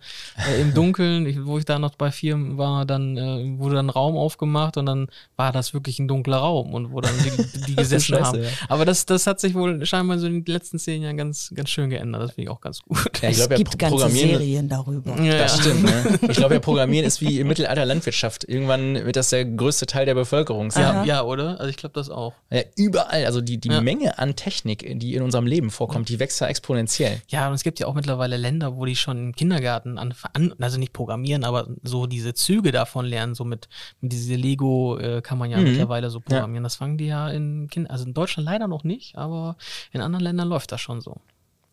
[0.48, 3.86] äh, im Dunkeln, ich, wo ich da noch bei Firmen war, dann äh, wurde dann
[3.86, 7.60] ein Raum aufgemacht und dann war das wirklich ein dunkler Raum und wo dann die,
[7.66, 8.42] die gesessen Scheiße, haben.
[8.42, 8.48] ja.
[8.68, 11.70] Aber das, das hat sich wohl scheinbar so in den letzten zehn Jahren ganz, ganz
[11.70, 12.22] schön geändert.
[12.22, 12.98] Das finde ich auch ganz gut.
[13.22, 13.58] Ja, ich Es glaube, ja,
[13.90, 15.20] Programmieren, Serien darüber.
[15.22, 15.82] Ja, das stimmt.
[15.82, 16.18] Ne?
[16.28, 18.44] Ich glaube, ja, Programmieren ist wie im Mittelalter Landwirtschaft.
[18.44, 20.82] Irgendwann wird das der größte Teil der Bevölkerung sein.
[20.82, 21.58] Ja, ja, oder?
[21.60, 22.34] Also ich glaube das auch.
[22.50, 23.80] Ja, überall, also die, die Ja.
[23.80, 27.20] Menge an Technik, die in unserem Leben vorkommt, die wächst ja exponentiell.
[27.28, 30.78] Ja, und es gibt ja auch mittlerweile Länder, wo die schon im Kindergarten anfangen, also
[30.78, 33.68] nicht programmieren, aber so diese Züge davon lernen, so mit,
[34.00, 35.64] mit diese Lego äh, kann man ja Mhm.
[35.64, 36.64] mittlerweile so programmieren.
[36.64, 39.56] Das fangen die ja in Kind also in Deutschland leider noch nicht, aber
[39.92, 41.16] in anderen Ländern läuft das schon so.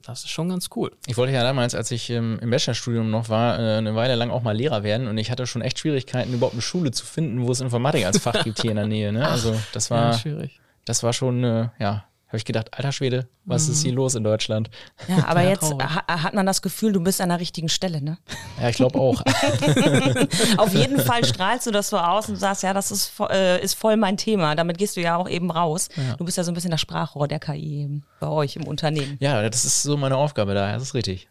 [0.08, 0.92] Das ist schon ganz cool.
[1.06, 4.32] Ich wollte ja damals, als ich ähm, im Bachelorstudium noch war, äh, eine Weile lang
[4.32, 7.46] auch mal Lehrer werden und ich hatte schon echt Schwierigkeiten, überhaupt eine Schule zu finden,
[7.46, 9.12] wo es Informatik als Fach gibt hier in der Nähe.
[9.12, 9.28] Ne?
[9.28, 10.60] Also das war, Ja, schwierig.
[10.86, 14.24] das war schon, äh, ja, habe ich gedacht, alter Schwede, was ist hier los in
[14.24, 14.70] Deutschland?
[15.08, 18.02] Ja, aber Ja, jetzt ha hat man das Gefühl, du bist an der richtigen Stelle,
[18.02, 18.18] ne?
[18.62, 19.22] Ja, ich glaube auch.
[20.58, 23.62] Auf jeden Fall strahlst du das so aus und sagst, ja, das ist, vo- äh,
[23.64, 24.56] ist voll mein Thema.
[24.56, 25.88] Damit gehst du ja auch eben raus.
[26.18, 29.18] Du bist ja so ein bisschen das Sprachrohr der KI eben bei euch im Unternehmen.
[29.20, 31.28] ja, das ist so meine Aufgabe da, das ist richtig.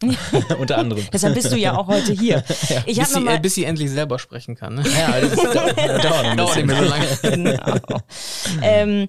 [0.59, 1.05] Unter anderem.
[1.13, 2.43] Deshalb bist du ja auch heute hier.
[2.87, 4.77] Ich Bis habe sie, noch äh, mal, bis sie endlich selber sprechen kann.
[4.77, 4.85] Ne?
[4.99, 7.07] Ja, das ist, dauert, dauert ein Dauert nicht mehr so lange.
[7.23, 8.01] genau.
[8.63, 9.09] ähm,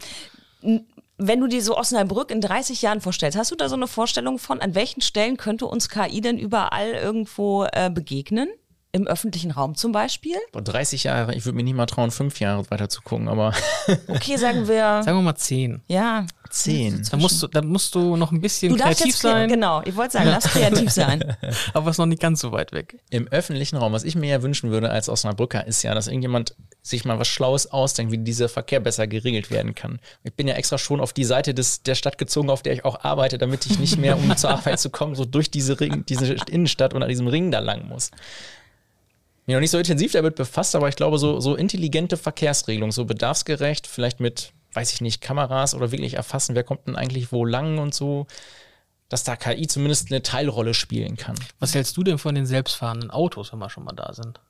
[1.17, 4.37] wenn du dir so Osnabrück in 30 Jahren vorstellst, hast du da so eine Vorstellung
[4.37, 8.49] von, an welchen Stellen könnte uns KI denn überall irgendwo äh, begegnen?
[8.93, 10.37] Im öffentlichen Raum zum Beispiel?
[10.53, 13.53] Boah, 30 Jahre, ich würde mir nicht mal trauen, fünf Jahre weiter zu gucken, aber
[14.07, 15.81] Okay, sagen wir, Sagen wir mal zehn.
[15.87, 16.25] ja.
[16.49, 17.03] zehn.
[17.11, 19.95] Da musst, du, da musst du noch ein bisschen Du kreativ jetzt, sein, genau, ich
[19.97, 21.35] wollte sagen, lass kreativ sein.
[21.73, 22.97] aber ist noch nicht ganz so weit weg.
[23.09, 26.55] Im öffentlichen Raum, was ich mir ja wünschen würde als Osnabrücker, ist ja, dass irgendjemand
[26.81, 29.99] sich mal was Schlaues ausdenkt, wie dieser Verkehr besser geregelt werden kann.
[30.23, 32.85] Ich bin ja extra schon auf die Seite des, der Stadt gezogen, auf der ich
[32.85, 36.05] auch arbeite, damit ich nicht mehr, um zur Arbeit zu kommen, so durch diese, Ring,
[36.07, 38.11] diese Innenstadt und an diesem Ring da lang muss.
[39.47, 43.05] Mir noch nicht so intensiv damit befasst, aber ich glaube, so, so intelligente Verkehrsregelung, so
[43.05, 47.45] bedarfsgerecht, vielleicht mit, weiß ich nicht, Kameras oder wirklich erfassen, wer kommt denn eigentlich wo
[47.45, 48.27] lang und so,
[49.07, 51.35] dass da KI zumindest eine Teilrolle spielen kann.
[51.59, 54.41] Was hältst du denn von den selbstfahrenden Autos, wenn wir schon mal da sind?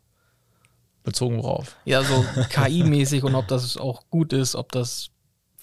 [1.03, 1.77] Bezogen worauf?
[1.85, 5.09] Ja, so KI-mäßig und ob das auch gut ist, ob das,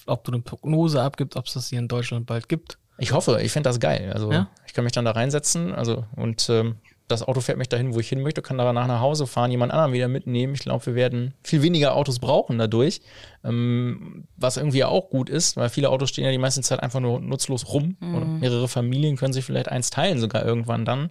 [0.06, 2.78] ob du eine Prognose abgibst, ob es das hier in Deutschland bald gibt.
[2.98, 4.12] Ich hoffe, ich fände das geil.
[4.14, 4.48] Also Ja?
[4.64, 6.76] ich kann mich dann da reinsetzen, also und ähm,
[7.14, 9.72] das Auto fährt mich dahin, wo ich hin möchte, kann danach nach Hause fahren, jemand
[9.72, 10.54] anderen wieder mitnehmen.
[10.54, 13.00] Ich glaube, wir werden viel weniger Autos brauchen dadurch,
[13.44, 17.00] ähm, was irgendwie auch gut ist, weil viele Autos stehen ja die meiste Zeit einfach
[17.00, 21.10] nur nutzlos rum oder mehrere Familien können sich vielleicht eins teilen sogar irgendwann dann.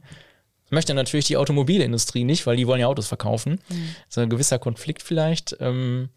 [0.63, 3.59] Das möchte natürlich die Automobilindustrie nicht, weil die wollen ja Autos verkaufen.
[4.09, 5.57] So ein gewisser Konflikt vielleicht.
[5.59, 6.09] Ähm,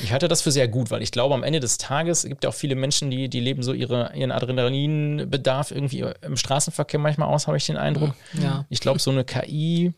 [0.00, 2.44] ich halte das für sehr gut, weil ich glaube, am Ende des Tages es gibt
[2.44, 7.28] ja auch viele Menschen, die, die leben so ihre, ihren Adrenalinbedarf irgendwie im Straßenverkehr manchmal
[7.28, 8.14] aus, habe ich den Eindruck.
[8.40, 8.64] Ja.
[8.68, 9.92] Ich glaube, so eine KI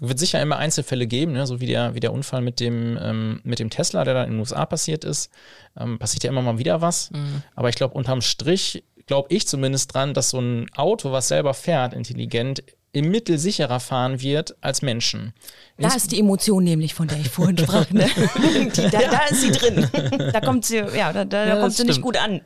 [0.00, 1.46] wird sicher immer Einzelfälle geben, ne?
[1.46, 4.32] so wie der, wie der Unfall mit dem, ähm, mit dem Tesla, der da in
[4.32, 5.30] den USA passiert ist.
[5.76, 7.10] Ähm, passiert ja immer mal wieder was.
[7.56, 11.54] Aber ich glaube, unterm Strich glaube ich zumindest dran, dass so ein Auto, was selber
[11.54, 15.34] fährt, intelligent, im Mittel sicherer fahren wird als Menschen.
[15.76, 17.90] Da ist die Emotion nämlich, von der ich vorhin sprach.
[17.90, 18.08] Ne?
[18.76, 19.88] Die, da, da ist sie drin.
[20.32, 22.40] Da kommt sie, ja, da, da, Ja, kommt sie nicht gut an.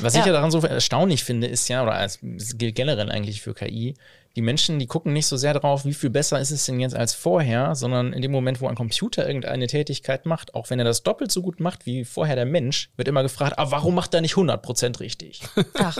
[0.00, 0.20] Was Ja.
[0.20, 3.54] ich ja daran so erstaunlich finde, ist ja, oder als, es gilt generell eigentlich für
[3.54, 3.94] KI,
[4.34, 6.94] die Menschen, die gucken nicht so sehr drauf, wie viel besser ist es denn jetzt
[6.94, 10.84] als vorher, sondern in dem Moment, wo ein Computer irgendeine Tätigkeit macht, auch wenn er
[10.84, 14.12] das doppelt so gut macht wie vorher der Mensch, wird immer gefragt, ah, warum macht
[14.12, 15.40] er nicht 100% richtig?
[15.78, 15.96] Ach,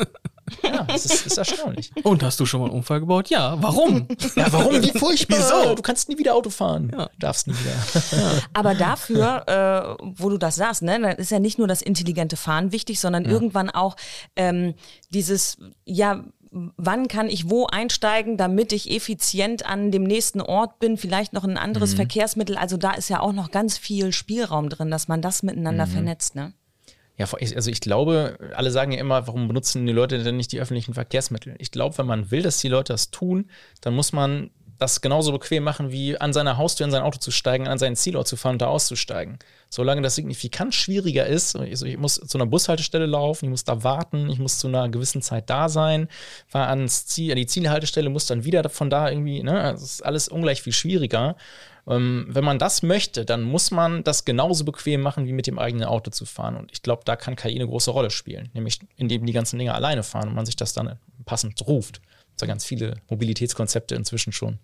[0.63, 1.91] Ja, das ist, ist erstaunlich.
[2.03, 3.29] Und hast du schon mal einen Unfall gebaut?
[3.31, 4.07] Ja, warum?
[4.37, 4.83] Ja, warum?
[4.83, 5.39] Wie furchtbar.
[5.39, 5.75] Wieso?
[5.75, 6.91] Du kannst nie wieder Auto fahren.
[6.97, 7.09] Ja.
[7.19, 8.43] Darfst nie wieder.
[8.53, 12.37] aber dafür, äh, wo du das sagst, ne, da ist ja nicht nur das intelligente
[12.37, 13.97] Fahren wichtig, sondern irgendwann auch
[14.37, 14.75] ähm,
[15.11, 20.97] dieses, ja, wann kann ich wo einsteigen, damit ich effizient an dem nächsten Ort bin,
[20.97, 22.57] vielleicht noch ein anderes Verkehrsmittel.
[22.57, 26.35] Also da ist ja auch noch ganz viel Spielraum drin, dass man das miteinander vernetzt,
[26.35, 26.53] ne?
[27.19, 30.61] Ja, also ich glaube, alle sagen ja immer, warum benutzen die Leute denn nicht die
[30.61, 31.55] öffentlichen Verkehrsmittel?
[31.59, 33.49] Ich glaube, wenn man will, dass die Leute das tun,
[33.81, 37.31] dann muss man das genauso bequem machen, wie an seiner Haustür in sein Auto zu
[37.31, 39.39] steigen, an seinen Zielort zu fahren und da auszusteigen.
[39.69, 43.83] Solange das signifikant schwieriger ist, also ich muss zu einer Bushaltestelle laufen, ich muss da
[43.83, 46.09] warten, ich muss zu einer gewissen Zeit da sein,
[46.47, 50.05] fahre ans Ziel, an die Zielhaltestelle, muss dann wieder von da irgendwie, ne, das ist
[50.05, 51.37] alles ungleich viel schwieriger.
[51.89, 55.59] Ähm, wenn man das möchte, dann muss man das genauso bequem machen, wie mit dem
[55.59, 56.57] eigenen Auto zu fahren.
[56.57, 59.75] Und ich glaube, da kann KI eine große Rolle spielen, nämlich indem die ganzen Dinge
[59.75, 62.01] alleine fahren und man sich das dann passend ruft.
[62.37, 64.59] Es gibt ja ganz viele Mobilitätskonzepte inzwischen schon.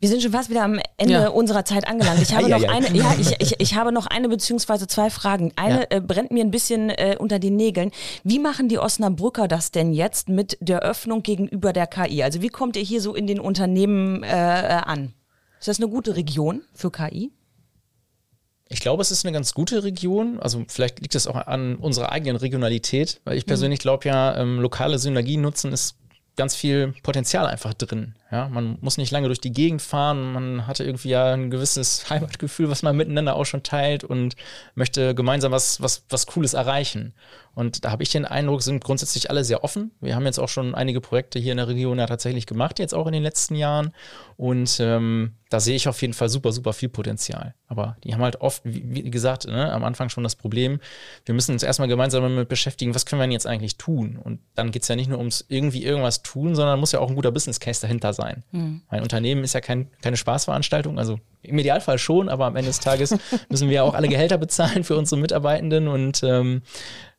[0.00, 1.28] Wir sind schon fast wieder am Ende Ja.
[1.28, 2.20] unserer Zeit angelangt.
[2.20, 2.70] Ich habe Ja, noch ja.
[2.70, 5.52] eine, ja, ich, ich, ich habe noch eine beziehungsweise zwei Fragen.
[5.54, 7.92] Eine äh, brennt mir ein bisschen äh, unter den Nägeln.
[8.24, 12.24] Wie machen die Osnabrücker das denn jetzt mit der Öffnung gegenüber der KI?
[12.24, 15.14] Also wie kommt ihr hier so in den Unternehmen äh, äh, an?
[15.60, 17.30] Ist das eine gute Region für KI?
[18.68, 20.40] Ich glaube, es ist eine ganz gute Region.
[20.40, 24.58] Also vielleicht liegt es auch an unserer eigenen Regionalität, weil ich persönlich glaube ja, ähm,
[24.58, 25.94] lokale Synergien nutzen ist
[26.36, 28.14] ganz viel Potenzial einfach drin.
[28.30, 30.32] Ja, man muss nicht lange durch die Gegend fahren.
[30.32, 34.34] Man hatte irgendwie ja ein gewisses Heimatgefühl, was man miteinander auch schon teilt und
[34.74, 37.14] möchte gemeinsam was, was, was Cooles erreichen.
[37.56, 39.90] Und da habe ich den Eindruck, sind grundsätzlich alle sehr offen.
[40.02, 42.92] Wir haben jetzt auch schon einige Projekte hier in der Region ja tatsächlich gemacht, jetzt
[42.92, 43.92] auch in den letzten Jahren.
[44.36, 47.54] Und ähm, da sehe ich auf jeden Fall super, super viel Potenzial.
[47.66, 50.80] Aber die haben halt oft, wie, gesagt, ne, am Anfang schon das Problem,
[51.24, 54.18] wir müssen uns erstmal gemeinsam damit beschäftigen, was können wir denn jetzt eigentlich tun?
[54.22, 57.08] Und dann geht es ja nicht nur ums irgendwie irgendwas tun, sondern muss ja auch
[57.08, 58.42] ein guter Business Case dahinter sein.
[58.50, 58.82] Mhm.
[58.88, 62.80] Ein Unternehmen ist ja kein, keine Spaßveranstaltung, also im Idealfall schon, aber am Ende des
[62.80, 63.16] Tages
[63.48, 66.62] müssen wir ja auch alle Gehälter bezahlen für unsere Mitarbeitenden und ähm,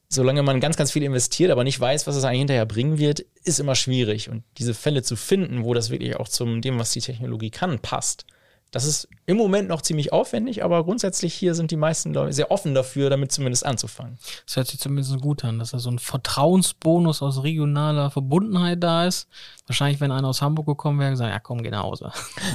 [0.10, 3.22] solange man ganz, ganz viel investiert, aber nicht weiß, was es eigentlich hinterher bringen wird,
[3.44, 4.30] ist immer schwierig.
[4.30, 7.80] Und diese Fälle zu finden, wo das wirklich auch zum dem, was die Technologie kann,
[7.80, 8.26] passt,
[8.72, 12.52] das ist im Moment noch ziemlich aufwendig, aber grundsätzlich hier sind die meisten Leute sehr
[12.52, 14.18] offen dafür, damit zumindest anzufangen.
[14.46, 19.06] Das hört sich zumindest gut an, dass da so ein Vertrauensbonus aus regionaler Verbundenheit da
[19.06, 19.28] ist.
[19.68, 22.12] Wahrscheinlich, wenn einer aus Hamburg gekommen wäre, gesagt, ja komm, geh nach Hause.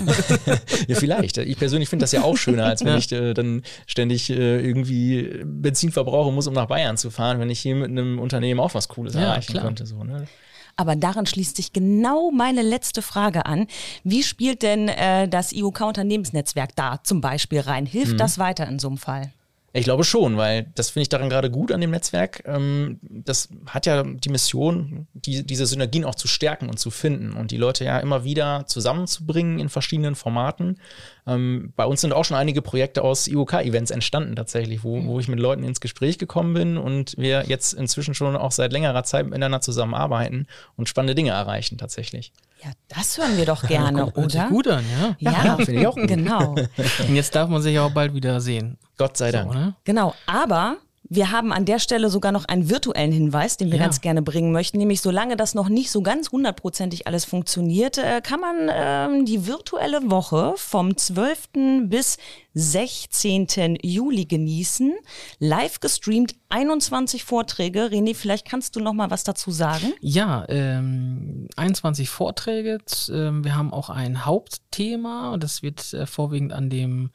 [0.87, 1.39] ja, vielleicht.
[1.39, 2.99] Ich persönlich finde das ja auch schöner, als wenn ja.
[2.99, 7.51] ich äh, dann ständig äh, irgendwie Benzin verbrauchen muss, um nach Bayern zu fahren, wenn
[7.51, 9.65] ich hier mit einem Unternehmen auch was Cooles ja, erreichen klar.
[9.65, 9.87] könnte.
[9.87, 10.27] So, ne?
[10.77, 13.67] Aber daran schließt sich genau meine letzte Frage an.
[14.05, 17.87] Wie spielt denn äh, das IOK-Unternehmensnetzwerk da zum Beispiel rein?
[17.87, 18.19] Hilft mhm.
[18.19, 19.33] das weiter in so einem Fall?
[19.75, 22.43] Ich glaube schon, weil das finde ich daran gerade gut an dem Netzwerk.
[22.47, 27.33] Ähm, das hat ja die Mission, die, diese Synergien auch zu stärken und zu finden
[27.33, 30.79] und die Leute ja immer wieder zusammenzubringen in verschiedenen Formaten.
[31.27, 35.29] Ähm, bei uns sind auch schon einige Projekte aus IOK-Events entstanden tatsächlich, wo, wo ich
[35.29, 39.25] mit Leuten ins Gespräch gekommen bin und wir jetzt inzwischen schon auch seit längerer Zeit
[39.25, 42.33] miteinander zusammenarbeiten und spannende Dinge erreichen tatsächlich.
[42.63, 44.31] Ja, das hören wir doch gerne, ja, oder?
[44.31, 45.17] Sich gut an, ja.
[45.19, 46.09] Ja, ja finde ich auch gut.
[46.09, 46.55] Genau.
[46.55, 48.79] Und jetzt darf man sich auch bald wieder sehen.
[48.97, 49.53] Gott sei Dank.
[49.53, 50.77] So, genau, aber
[51.15, 53.85] wir haben an der Stelle sogar noch einen virtuellen Hinweis, den wir ja.
[53.85, 54.79] ganz gerne bringen möchten.
[54.79, 59.47] Nämlich, solange das noch nicht so ganz hundertprozentig alles funktioniert, äh, kann man ähm, die
[59.47, 61.85] virtuelle Woche vom 12.
[61.85, 62.17] bis
[62.55, 63.79] 16.
[63.83, 64.95] Juli genießen.
[65.39, 67.91] Live gestreamt, 21 Vorträge.
[67.91, 69.93] René, vielleicht kannst du noch mal was dazu sagen?
[70.01, 72.79] Ja, ähm, 21 Vorträge.
[73.11, 77.11] Ähm, wir haben auch ein Hauptthema und das wird äh, vorwiegend an dem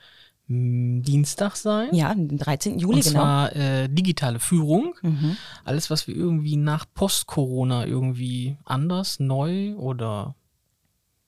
[0.50, 1.94] Dienstag sein.
[1.94, 2.80] Ja, den 13.
[2.80, 3.20] Juli, und genau.
[3.20, 4.96] zwar äh, digitale Führung.
[5.02, 5.36] Mhm.
[5.66, 10.36] Alles, was wir irgendwie nach Post-Corona irgendwie anders, neu oder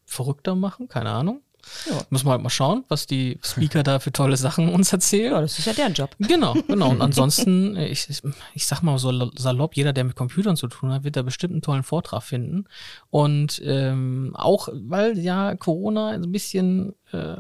[0.06, 1.42] verrückter machen, keine Ahnung.
[1.90, 2.02] Ja.
[2.10, 5.34] Müssen wir halt mal schauen, was die Speaker da für tolle Sachen uns erzählen.
[5.34, 6.16] Ja, das ist ja deren Job.
[6.20, 6.90] Genau, genau.
[6.90, 8.08] Und ansonsten, äh, ich,
[8.54, 11.54] ich sag mal so salopp, jeder, der mit Computern zu tun hat, wird da bestimmt
[11.54, 12.66] einen tollen Vortrag finden.
[13.10, 17.38] Und ähm, auch, weil ja Corona ein bisschen äh,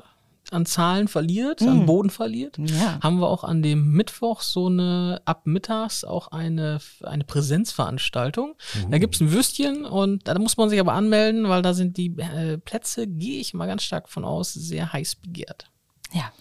[0.52, 1.68] an Zahlen verliert, mhm.
[1.68, 3.00] an Boden verliert, ja.
[3.02, 8.56] haben wir auch an dem Mittwoch so eine, ab mittags auch eine, eine Präsenzveranstaltung.
[8.76, 8.92] Mhm.
[8.92, 11.98] Da gibt es ein Würstchen und da muss man sich aber anmelden, weil da sind
[11.98, 15.70] die äh, Plätze, gehe ich mal ganz stark von aus, sehr heiß begehrt.
[16.12, 16.32] Ja.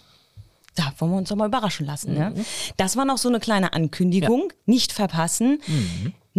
[0.75, 2.13] Da wollen wir uns doch mal überraschen lassen.
[2.13, 2.29] Ne?
[2.29, 2.37] Mhm.
[2.37, 2.45] Ne?
[2.77, 4.49] Das war noch so eine kleine Ankündigung.
[4.49, 4.55] Ja.
[4.65, 5.59] Nicht verpassen.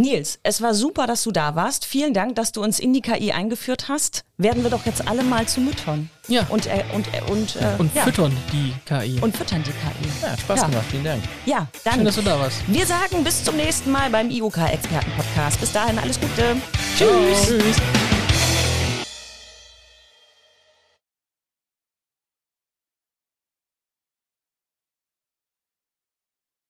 [0.00, 1.84] Nils, es war super, dass du da warst.
[1.84, 4.24] Vielen Dank, dass du uns in die KI eingeführt hast.
[4.38, 6.08] Werden wir doch jetzt alle mal zu Müttern.
[6.28, 6.46] Ja.
[6.48, 8.04] Und, äh, und, äh, und, äh, und ja.
[8.04, 9.18] füttern die KI.
[9.20, 10.10] Und füttern die KI.
[10.22, 10.66] Ja, Spaß ja.
[10.68, 10.86] gemacht.
[10.90, 11.22] Vielen Dank.
[11.44, 11.94] Ja, dann.
[11.94, 12.56] Schön, dass du da warst.
[12.66, 15.60] Wir sagen bis zum nächsten Mal beim IOK-Experten-Podcast.
[15.60, 16.56] Bis dahin alles Gute.
[16.96, 17.46] Tschüss.
[17.46, 18.19] Tschüss.